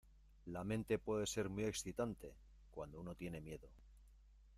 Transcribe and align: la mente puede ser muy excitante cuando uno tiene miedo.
la 0.47 0.63
mente 0.63 0.97
puede 0.97 1.27
ser 1.27 1.47
muy 1.47 1.63
excitante 1.65 2.33
cuando 2.71 2.99
uno 2.99 3.13
tiene 3.13 3.39
miedo. 3.39 3.69